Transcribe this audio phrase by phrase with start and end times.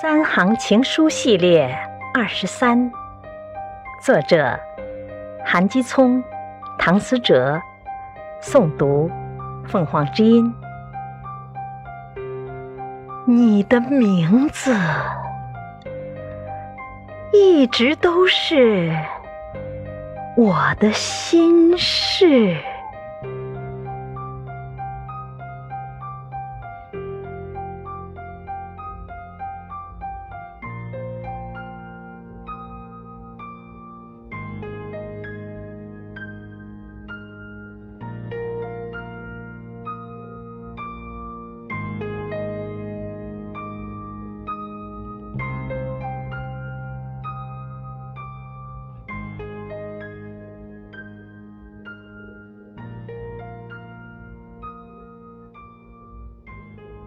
[0.00, 1.76] 三行情书系列
[2.14, 2.92] 二十三，
[4.00, 4.56] 作者
[5.44, 6.22] 韩基聪、
[6.78, 7.60] 唐思哲，
[8.40, 9.10] 诵读
[9.66, 10.54] 凤凰之音。
[13.26, 14.72] 你的名字
[17.32, 18.96] 一直都是
[20.36, 22.56] 我的心事。